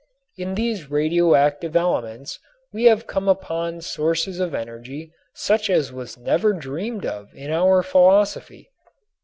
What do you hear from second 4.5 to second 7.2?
energy such as was never dreamed